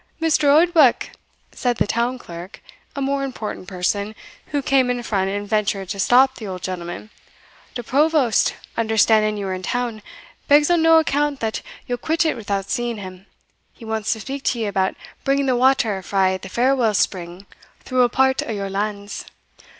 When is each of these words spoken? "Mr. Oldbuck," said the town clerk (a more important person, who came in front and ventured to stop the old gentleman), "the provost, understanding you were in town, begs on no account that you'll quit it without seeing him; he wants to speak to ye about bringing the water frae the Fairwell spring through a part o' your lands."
"Mr. 0.19 0.45
Oldbuck," 0.49 1.11
said 1.51 1.77
the 1.77 1.85
town 1.85 2.17
clerk 2.17 2.59
(a 2.95 3.01
more 3.03 3.23
important 3.23 3.67
person, 3.67 4.15
who 4.47 4.63
came 4.63 4.89
in 4.89 5.03
front 5.03 5.29
and 5.29 5.47
ventured 5.47 5.89
to 5.89 5.99
stop 5.99 6.33
the 6.37 6.47
old 6.47 6.63
gentleman), 6.63 7.11
"the 7.75 7.83
provost, 7.83 8.55
understanding 8.75 9.37
you 9.37 9.45
were 9.45 9.53
in 9.53 9.61
town, 9.61 10.01
begs 10.47 10.71
on 10.71 10.81
no 10.81 10.97
account 10.97 11.39
that 11.39 11.61
you'll 11.85 11.99
quit 11.99 12.25
it 12.25 12.35
without 12.35 12.67
seeing 12.67 12.97
him; 12.97 13.27
he 13.73 13.85
wants 13.85 14.11
to 14.11 14.19
speak 14.19 14.41
to 14.41 14.57
ye 14.57 14.65
about 14.65 14.95
bringing 15.23 15.45
the 15.45 15.55
water 15.55 16.01
frae 16.01 16.35
the 16.35 16.49
Fairwell 16.49 16.95
spring 16.95 17.45
through 17.81 18.01
a 18.01 18.09
part 18.09 18.41
o' 18.47 18.51
your 18.51 18.71
lands." 18.71 19.25